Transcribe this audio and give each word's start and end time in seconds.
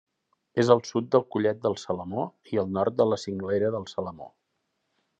És 0.63 0.71
al 0.75 0.79
sud 0.91 1.11
del 1.15 1.25
Collet 1.35 1.59
del 1.67 1.77
Salamó 1.83 2.25
i 2.55 2.61
al 2.65 2.75
nord 2.81 2.99
de 3.03 3.09
la 3.13 3.23
Cinglera 3.27 3.73
del 3.79 3.89
Salamó. 3.97 4.35